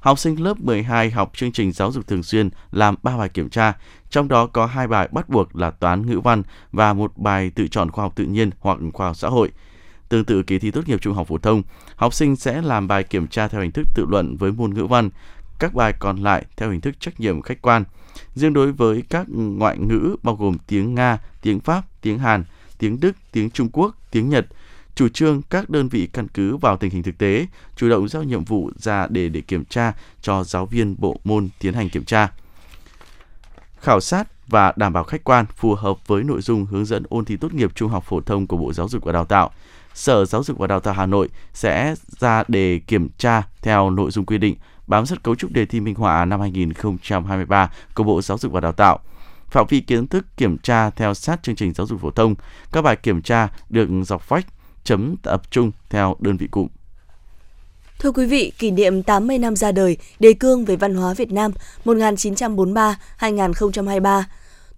[0.00, 3.50] Học sinh lớp 12 học chương trình giáo dục thường xuyên làm 3 bài kiểm
[3.50, 3.72] tra,
[4.10, 7.68] trong đó có hai bài bắt buộc là toán ngữ văn và một bài tự
[7.68, 9.50] chọn khoa học tự nhiên hoặc khoa học xã hội.
[10.08, 11.62] Tương tự kỳ thi tốt nghiệp trung học phổ thông,
[11.96, 14.86] học sinh sẽ làm bài kiểm tra theo hình thức tự luận với môn ngữ
[14.86, 15.10] văn,
[15.58, 17.84] các bài còn lại theo hình thức trách nhiệm khách quan.
[18.34, 22.44] Riêng đối với các ngoại ngữ bao gồm tiếng Nga, tiếng Pháp, tiếng Hàn,
[22.78, 24.46] tiếng Đức, tiếng Trung Quốc, tiếng Nhật,
[24.96, 28.22] chủ trương các đơn vị căn cứ vào tình hình thực tế, chủ động giao
[28.22, 32.04] nhiệm vụ ra để để kiểm tra cho giáo viên bộ môn tiến hành kiểm
[32.04, 32.32] tra.
[33.80, 37.24] Khảo sát và đảm bảo khách quan phù hợp với nội dung hướng dẫn ôn
[37.24, 39.50] thi tốt nghiệp trung học phổ thông của Bộ Giáo dục và Đào tạo.
[39.94, 44.10] Sở Giáo dục và Đào tạo Hà Nội sẽ ra đề kiểm tra theo nội
[44.10, 44.56] dung quy định
[44.86, 48.60] bám sát cấu trúc đề thi minh họa năm 2023 của Bộ Giáo dục và
[48.60, 48.98] Đào tạo.
[49.48, 52.34] Phạm vi kiến thức kiểm tra theo sát chương trình giáo dục phổ thông.
[52.72, 54.46] Các bài kiểm tra được dọc phách
[54.86, 56.66] chấm tập trung theo đơn vị cụm.
[57.98, 61.32] Thưa quý vị, kỷ niệm 80 năm ra đời, đề cương về văn hóa Việt
[61.32, 61.52] Nam
[61.84, 64.22] 1943-2023.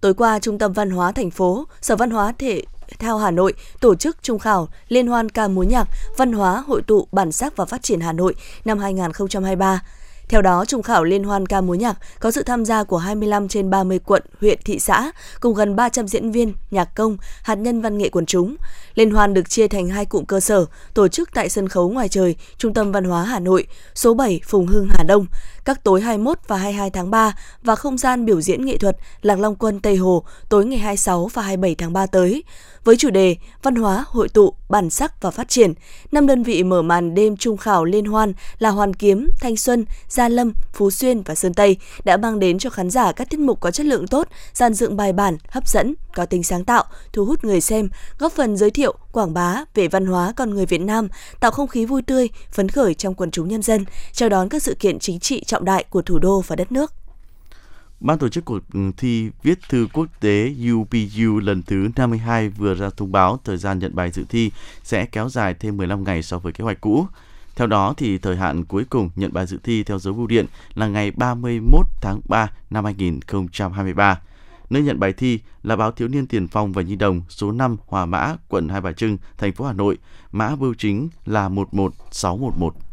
[0.01, 2.63] Tối qua, Trung tâm Văn hóa thành phố, Sở Văn hóa Thể
[2.99, 6.81] thao Hà Nội tổ chức trung khảo Liên hoan ca múa nhạc văn hóa hội
[6.81, 9.81] tụ bản sắc và phát triển Hà Nội năm 2023.
[10.29, 13.47] Theo đó, trung khảo Liên hoan ca múa nhạc có sự tham gia của 25
[13.47, 17.81] trên 30 quận, huyện, thị xã, cùng gần 300 diễn viên, nhạc công, hạt nhân
[17.81, 18.55] văn nghệ quần chúng.
[18.95, 22.09] Liên hoan được chia thành hai cụm cơ sở, tổ chức tại sân khấu ngoài
[22.09, 25.25] trời, Trung tâm Văn hóa Hà Nội, số 7 Phùng Hưng Hà Đông,
[25.65, 29.39] các tối 21 và 22 tháng 3 và không gian biểu diễn nghệ thuật Lạc
[29.39, 32.43] Long Quân Tây Hồ tối ngày 26 và 27 tháng 3 tới.
[32.83, 35.73] Với chủ đề Văn hóa, hội tụ, bản sắc và phát triển,
[36.11, 39.85] năm đơn vị mở màn đêm trung khảo liên hoan là Hoàn Kiếm, Thanh Xuân,
[40.07, 43.39] Gia Lâm, Phú Xuyên và Sơn Tây đã mang đến cho khán giả các tiết
[43.39, 46.83] mục có chất lượng tốt, dàn dựng bài bản, hấp dẫn, có tính sáng tạo,
[47.13, 47.89] thu hút người xem,
[48.19, 51.07] góp phần giới thiệu, quảng bá về văn hóa con người Việt Nam,
[51.39, 54.63] tạo không khí vui tươi, phấn khởi trong quần chúng nhân dân, chào đón các
[54.63, 56.93] sự kiện chính trị trọng đại của thủ đô và đất nước.
[57.99, 62.75] Ban tổ chức cuộc ừ, thi viết thư quốc tế UPU lần thứ 52 vừa
[62.75, 64.51] ra thông báo thời gian nhận bài dự thi
[64.83, 67.07] sẽ kéo dài thêm 15 ngày so với kế hoạch cũ.
[67.55, 70.45] Theo đó thì thời hạn cuối cùng nhận bài dự thi theo dấu bưu điện
[70.73, 74.21] là ngày 31 tháng 3 năm 2023.
[74.69, 77.77] Nơi nhận bài thi là báo Thiếu niên Tiền Phong và Nhi Đồng số 5
[77.87, 79.97] Hòa Mã, quận Hai Bà Trưng, thành phố Hà Nội.
[80.31, 82.88] Mã bưu chính là 11611.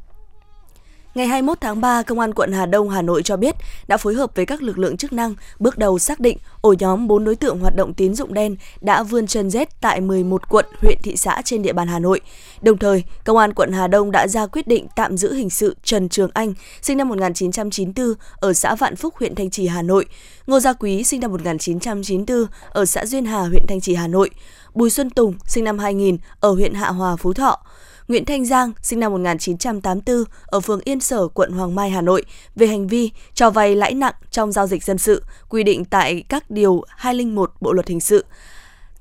[1.16, 3.54] Ngày 21 tháng 3, Công an quận Hà Đông, Hà Nội cho biết
[3.88, 7.08] đã phối hợp với các lực lượng chức năng bước đầu xác định ổ nhóm
[7.08, 10.64] 4 đối tượng hoạt động tín dụng đen đã vươn chân rết tại 11 quận,
[10.80, 12.20] huyện, thị xã trên địa bàn Hà Nội.
[12.62, 15.76] Đồng thời, Công an quận Hà Đông đã ra quyết định tạm giữ hình sự
[15.82, 20.04] Trần Trường Anh, sinh năm 1994, ở xã Vạn Phúc, huyện Thanh Trì, Hà Nội,
[20.46, 24.30] Ngô Gia Quý, sinh năm 1994, ở xã Duyên Hà, huyện Thanh Trì, Hà Nội,
[24.74, 27.58] Bùi Xuân Tùng, sinh năm 2000, ở huyện Hạ Hòa, Phú Thọ,
[28.08, 32.22] Nguyễn Thanh Giang, sinh năm 1984, ở phường Yên Sở, quận Hoàng Mai, Hà Nội,
[32.56, 36.24] về hành vi cho vay lãi nặng trong giao dịch dân sự, quy định tại
[36.28, 38.24] các điều 201 Bộ luật hình sự.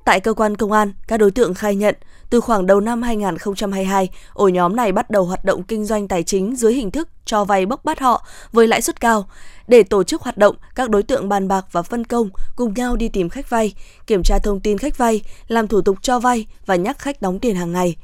[0.05, 1.95] Tại cơ quan công an, các đối tượng khai nhận
[2.29, 6.23] từ khoảng đầu năm 2022, ổ nhóm này bắt đầu hoạt động kinh doanh tài
[6.23, 9.29] chính dưới hình thức cho vay bốc bắt họ với lãi suất cao.
[9.67, 12.95] Để tổ chức hoạt động, các đối tượng bàn bạc và phân công cùng nhau
[12.95, 13.73] đi tìm khách vay,
[14.07, 17.39] kiểm tra thông tin khách vay, làm thủ tục cho vay và nhắc khách đóng
[17.39, 17.95] tiền hàng ngày.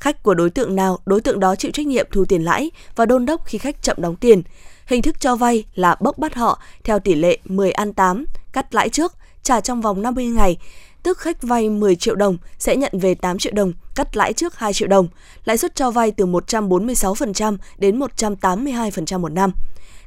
[0.00, 3.06] Khách của đối tượng nào, đối tượng đó chịu trách nhiệm thu tiền lãi và
[3.06, 4.42] đôn đốc khi khách chậm đóng tiền.
[4.86, 8.74] Hình thức cho vay là bốc bắt họ theo tỷ lệ 10 ăn 8, cắt
[8.74, 10.56] lãi trước, trả trong vòng 50 ngày,
[11.02, 14.58] tức khách vay 10 triệu đồng sẽ nhận về 8 triệu đồng, cắt lãi trước
[14.58, 15.08] 2 triệu đồng.
[15.44, 19.52] Lãi suất cho vay từ 146% đến 182% một năm.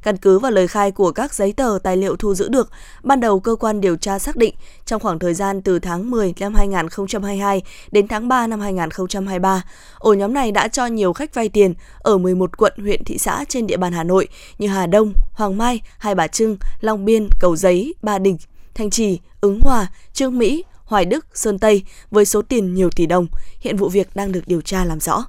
[0.02, 2.70] Căn cứ vào lời khai của các giấy tờ tài liệu thu giữ được,
[3.02, 4.54] ban đầu cơ quan điều tra xác định
[4.86, 9.62] trong khoảng thời gian từ tháng 10 năm 2022 đến tháng 3 năm 2023,
[9.98, 13.44] ổ nhóm này đã cho nhiều khách vay tiền ở 11 quận huyện thị xã
[13.48, 17.28] trên địa bàn Hà Nội như Hà Đông, Hoàng Mai, Hai Bà Trưng, Long Biên,
[17.40, 18.36] Cầu Giấy, Ba Đình,
[18.74, 23.06] Thanh Trì, Ứng Hòa, Trương Mỹ, Hoài Đức, Sơn Tây với số tiền nhiều tỷ
[23.06, 23.26] đồng.
[23.60, 25.24] Hiện vụ việc đang được điều tra làm rõ.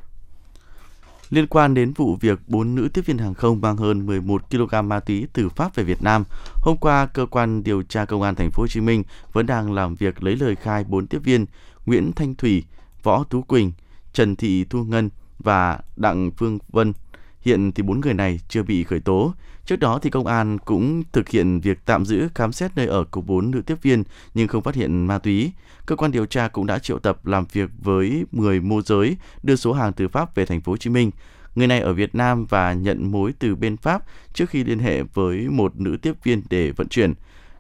[1.32, 4.88] Liên quan đến vụ việc bốn nữ tiếp viên hàng không mang hơn 11 kg
[4.88, 6.24] ma túy từ Pháp về Việt Nam,
[6.56, 9.74] hôm qua cơ quan điều tra công an thành phố Hồ Chí Minh vẫn đang
[9.74, 11.46] làm việc lấy lời khai bốn tiếp viên
[11.86, 12.64] Nguyễn Thanh Thủy,
[13.04, 13.72] Võ Tú Quỳnh,
[14.14, 16.94] Trần Thị Thu Ngân và Đặng Phương Vân.
[17.42, 19.34] Hiện thì bốn người này chưa bị khởi tố.
[19.66, 23.04] Trước đó thì công an cũng thực hiện việc tạm giữ, khám xét nơi ở
[23.04, 25.52] của bốn nữ tiếp viên nhưng không phát hiện ma túy.
[25.86, 29.56] Cơ quan điều tra cũng đã triệu tập làm việc với 10 môi giới, đưa
[29.56, 31.12] số hàng từ Pháp về thành phố Hồ Chí Minh.
[31.56, 35.04] Người này ở Việt Nam và nhận mối từ bên Pháp trước khi liên hệ
[35.04, 37.14] với một nữ tiếp viên để vận chuyển.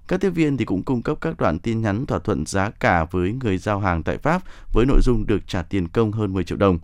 [0.07, 3.05] Các tiếp viên thì cũng cung cấp các đoạn tin nhắn thỏa thuận giá cả
[3.11, 4.41] với người giao hàng tại Pháp
[4.73, 6.79] với nội dung được trả tiền công hơn 10 triệu đồng.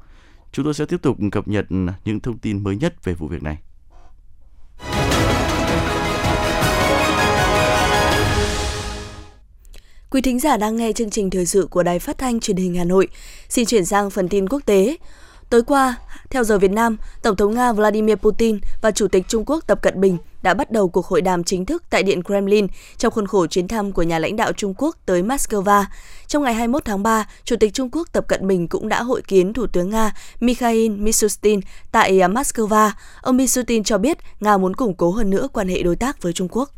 [0.51, 1.65] Chúng tôi sẽ tiếp tục cập nhật
[2.05, 3.57] những thông tin mới nhất về vụ việc này.
[10.11, 12.75] Quý thính giả đang nghe chương trình thời sự của Đài Phát thanh Truyền hình
[12.75, 13.07] Hà Nội.
[13.49, 14.97] Xin chuyển sang phần tin quốc tế.
[15.49, 15.95] Tối qua,
[16.29, 19.81] theo giờ Việt Nam, Tổng thống Nga Vladimir Putin và Chủ tịch Trung Quốc Tập
[19.81, 22.67] Cận Bình đã bắt đầu cuộc hội đàm chính thức tại Điện Kremlin
[22.97, 25.83] trong khuôn khổ chuyến thăm của nhà lãnh đạo Trung Quốc tới Moscow.
[26.27, 29.21] Trong ngày 21 tháng 3, Chủ tịch Trung Quốc Tập Cận Bình cũng đã hội
[29.21, 31.59] kiến Thủ tướng Nga Mikhail Mishustin
[31.91, 32.91] tại Moscow.
[33.21, 36.33] Ông Mishustin cho biết Nga muốn củng cố hơn nữa quan hệ đối tác với
[36.33, 36.76] Trung Quốc.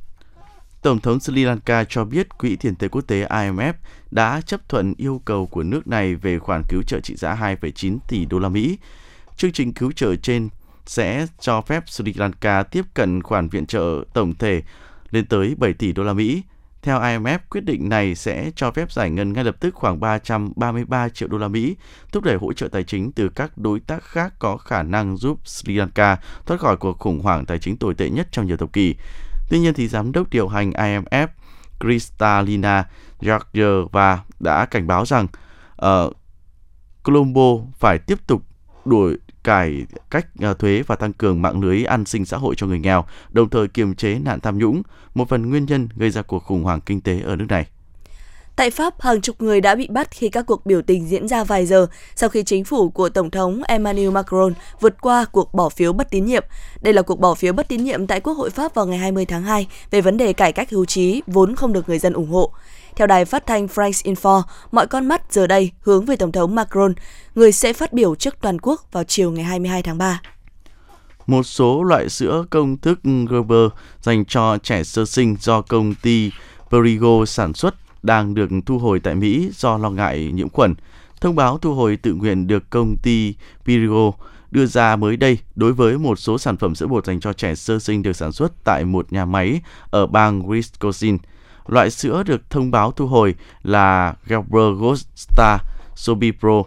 [0.81, 3.73] Tổng thống Sri Lanka cho biết Quỹ tiền tệ quốc tế IMF
[4.11, 7.97] đã chấp thuận yêu cầu của nước này về khoản cứu trợ trị giá 2,9
[8.07, 8.77] tỷ đô la Mỹ.
[9.37, 10.49] Chương trình cứu trợ trên
[10.85, 14.61] sẽ cho phép Sri Lanka tiếp cận khoản viện trợ tổng thể
[15.11, 16.43] lên tới 7 tỷ đô la Mỹ.
[16.81, 21.09] Theo IMF, quyết định này sẽ cho phép giải ngân ngay lập tức khoảng 333
[21.09, 21.75] triệu đô la Mỹ,
[22.11, 25.47] thúc đẩy hỗ trợ tài chính từ các đối tác khác có khả năng giúp
[25.47, 28.73] Sri Lanka thoát khỏi cuộc khủng hoảng tài chính tồi tệ nhất trong nhiều thập
[28.73, 28.95] kỷ.
[29.49, 31.27] Tuy nhiên thì giám đốc điều hành IMF
[31.79, 32.87] Kristalina
[33.21, 35.27] Georgieva đã cảnh báo rằng
[35.85, 36.13] uh,
[37.03, 38.43] Colombo phải tiếp tục
[38.85, 42.67] đổi cải cách uh, thuế và tăng cường mạng lưới an sinh xã hội cho
[42.67, 44.81] người nghèo, đồng thời kiềm chế nạn tham nhũng,
[45.13, 47.65] một phần nguyên nhân gây ra cuộc khủng hoảng kinh tế ở nước này.
[48.59, 51.43] Tại Pháp, hàng chục người đã bị bắt khi các cuộc biểu tình diễn ra
[51.43, 55.69] vài giờ sau khi chính phủ của Tổng thống Emmanuel Macron vượt qua cuộc bỏ
[55.69, 56.43] phiếu bất tín nhiệm.
[56.81, 59.25] Đây là cuộc bỏ phiếu bất tín nhiệm tại Quốc hội Pháp vào ngày 20
[59.25, 62.29] tháng 2 về vấn đề cải cách hưu trí vốn không được người dân ủng
[62.29, 62.51] hộ.
[62.95, 64.41] Theo đài phát thanh France Info,
[64.71, 66.93] mọi con mắt giờ đây hướng về Tổng thống Macron,
[67.35, 70.21] người sẽ phát biểu trước toàn quốc vào chiều ngày 22 tháng 3
[71.27, 73.69] một số loại sữa công thức Gerber
[74.01, 76.31] dành cho trẻ sơ sinh do công ty
[76.71, 80.73] Perigo sản xuất đang được thu hồi tại Mỹ do lo ngại nhiễm khuẩn.
[81.21, 83.33] Thông báo thu hồi tự nguyện được công ty
[83.65, 84.11] Pirigo
[84.51, 87.55] đưa ra mới đây đối với một số sản phẩm sữa bột dành cho trẻ
[87.55, 91.17] sơ sinh được sản xuất tại một nhà máy ở bang Wisconsin.
[91.67, 95.57] Loại sữa được thông báo thu hồi là Gerber Gosta
[95.95, 96.63] Sobipro.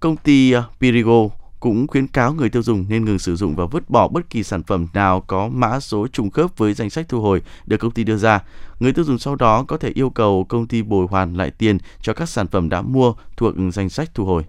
[0.00, 1.28] Công ty Pirigo
[1.60, 4.42] cũng khuyến cáo người tiêu dùng nên ngừng sử dụng và vứt bỏ bất kỳ
[4.42, 7.90] sản phẩm nào có mã số trùng khớp với danh sách thu hồi được công
[7.90, 8.42] ty đưa ra.
[8.80, 11.78] Người tiêu dùng sau đó có thể yêu cầu công ty bồi hoàn lại tiền
[12.02, 14.44] cho các sản phẩm đã mua thuộc danh sách thu hồi.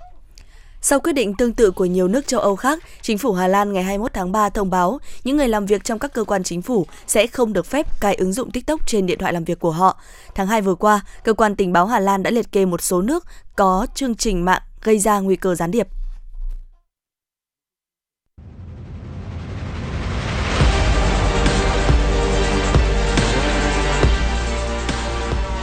[0.83, 3.73] Sau quyết định tương tự của nhiều nước châu Âu khác, chính phủ Hà Lan
[3.73, 6.61] ngày 21 tháng 3 thông báo những người làm việc trong các cơ quan chính
[6.61, 9.71] phủ sẽ không được phép cài ứng dụng TikTok trên điện thoại làm việc của
[9.71, 9.97] họ.
[10.35, 13.01] Tháng 2 vừa qua, cơ quan tình báo Hà Lan đã liệt kê một số
[13.01, 15.87] nước có chương trình mạng gây ra nguy cơ gián điệp.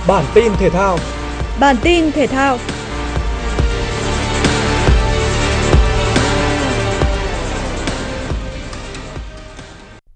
[0.09, 0.99] Bản tin thể thao.
[1.61, 2.59] Bản tin thể thao.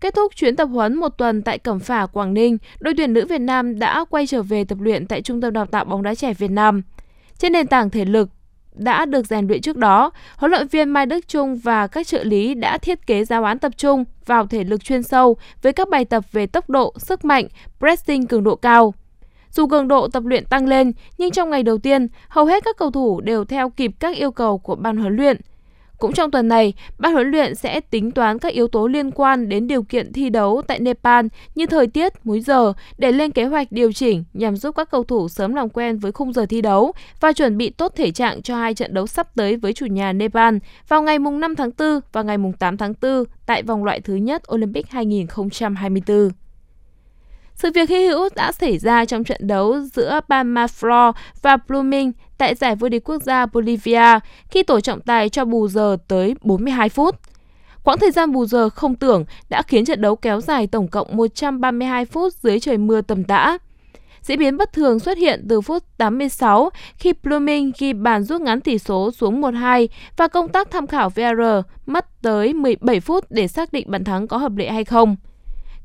[0.01, 3.27] Kết thúc chuyến tập huấn một tuần tại Cẩm Phả, Quảng Ninh, đội tuyển nữ
[3.27, 6.15] Việt Nam đã quay trở về tập luyện tại Trung tâm Đào tạo bóng đá
[6.15, 6.83] trẻ Việt Nam.
[7.39, 8.29] Trên nền tảng thể lực
[8.75, 12.25] đã được rèn luyện trước đó, huấn luyện viên Mai Đức Trung và các trợ
[12.25, 15.89] lý đã thiết kế giáo án tập trung vào thể lực chuyên sâu với các
[15.89, 18.95] bài tập về tốc độ, sức mạnh, pressing cường độ cao.
[19.53, 22.77] Dù cường độ tập luyện tăng lên, nhưng trong ngày đầu tiên, hầu hết các
[22.77, 25.41] cầu thủ đều theo kịp các yêu cầu của ban huấn luyện.
[25.99, 29.49] Cũng trong tuần này, ban huấn luyện sẽ tính toán các yếu tố liên quan
[29.49, 33.45] đến điều kiện thi đấu tại Nepal như thời tiết, múi giờ để lên kế
[33.45, 36.61] hoạch điều chỉnh nhằm giúp các cầu thủ sớm làm quen với khung giờ thi
[36.61, 39.87] đấu và chuẩn bị tốt thể trạng cho hai trận đấu sắp tới với chủ
[39.87, 40.57] nhà Nepal
[40.89, 44.43] vào ngày 5 tháng 4 và ngày 8 tháng 4 tại vòng loại thứ nhất
[44.55, 46.42] Olympic 2024.
[47.63, 52.55] Sự việc hy hữu đã xảy ra trong trận đấu giữa Palmaflor và Blooming tại
[52.55, 54.19] giải vô địch quốc gia Bolivia
[54.51, 57.17] khi tổ trọng tài cho bù giờ tới 42 phút.
[57.85, 61.17] Quãng thời gian bù giờ không tưởng đã khiến trận đấu kéo dài tổng cộng
[61.17, 63.59] 132 phút dưới trời mưa tầm tã.
[64.23, 68.61] Diễn biến bất thường xuất hiện từ phút 86 khi Blooming ghi bàn rút ngắn
[68.61, 73.49] tỷ số xuống 1-2 và công tác tham khảo VAR mất tới 17 phút để
[73.49, 75.17] xác định bàn thắng có hợp lệ hay không.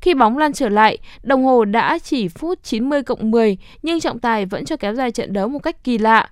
[0.00, 4.18] Khi bóng lăn trở lại, đồng hồ đã chỉ phút 90 cộng 10 nhưng trọng
[4.18, 6.30] tài vẫn cho kéo dài trận đấu một cách kỳ lạ.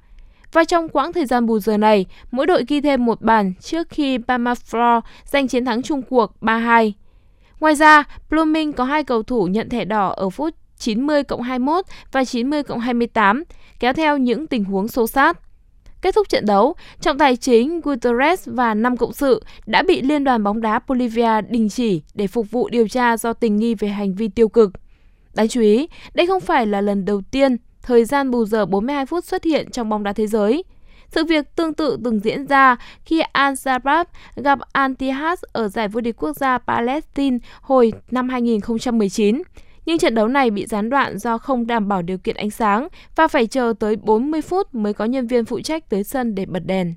[0.53, 3.89] Và trong quãng thời gian bù giờ này, mỗi đội ghi thêm một bàn trước
[3.91, 6.93] khi Bamafro giành chiến thắng chung cuộc 3-2.
[7.61, 11.85] Ngoài ra, Blooming có hai cầu thủ nhận thẻ đỏ ở phút 90 cộng 21
[12.13, 13.45] và 90 cộng 28,
[13.81, 15.39] kéo theo những tình huống xô sát.
[16.03, 20.25] Kết thúc trận đấu, trọng tài chính Guterres và 5 cộng sự đã bị Liên
[20.25, 23.89] đoàn bóng đá Bolivia đình chỉ để phục vụ điều tra do tình nghi về
[23.89, 24.73] hành vi tiêu cực.
[25.35, 29.07] Đáng chú ý, đây không phải là lần đầu tiên thời gian bù giờ 42
[29.07, 30.65] phút xuất hiện trong bóng đá thế giới.
[31.09, 34.05] Sự việc tương tự từng diễn ra khi Al-Shabaab
[34.37, 39.43] gặp Antihas ở giải vô địch quốc gia Palestine hồi năm 2019
[39.87, 42.89] nhưng trận đấu này bị gián đoạn do không đảm bảo điều kiện ánh sáng
[43.17, 46.47] và phải chờ tới 40 phút mới có nhân viên phụ trách tới sân để
[46.47, 46.95] bật đèn.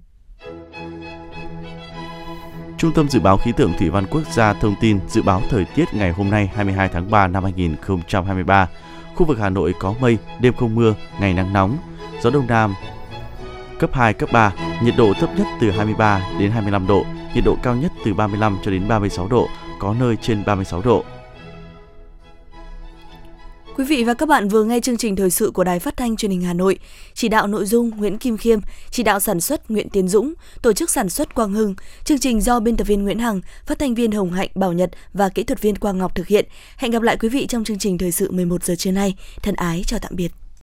[2.78, 5.66] Trung tâm Dự báo Khí tượng Thủy văn Quốc gia thông tin dự báo thời
[5.76, 8.70] tiết ngày hôm nay 22 tháng 3 năm 2023.
[9.16, 11.78] Khu vực Hà Nội có mây, đêm không mưa, ngày nắng nóng,
[12.22, 12.74] gió đông nam
[13.80, 17.58] cấp 2, cấp 3, nhiệt độ thấp nhất từ 23 đến 25 độ, nhiệt độ
[17.64, 19.48] cao nhất từ 35 cho đến 36 độ,
[19.80, 21.04] có nơi trên 36 độ.
[23.80, 26.16] Quý vị và các bạn vừa nghe chương trình thời sự của Đài Phát thanh
[26.16, 26.80] Truyền hình Hà Nội.
[27.14, 28.60] Chỉ đạo nội dung Nguyễn Kim Khiêm,
[28.92, 31.76] chỉ đạo sản xuất Nguyễn Tiến Dũng, tổ chức sản xuất Quang Hưng.
[32.04, 34.90] Chương trình do biên tập viên Nguyễn Hằng, phát thanh viên Hồng Hạnh, Bảo Nhật
[35.14, 36.46] và kỹ thuật viên Quang Ngọc thực hiện.
[36.78, 39.16] Hẹn gặp lại quý vị trong chương trình thời sự 11 giờ trưa nay.
[39.44, 40.32] Thân ái chào tạm biệt.